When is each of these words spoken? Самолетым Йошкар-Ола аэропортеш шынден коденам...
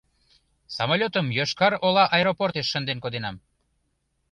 Самолетым 0.75 1.27
Йошкар-Ола 1.37 2.05
аэропортеш 2.15 2.67
шынден 2.69 2.97
коденам... 3.01 3.35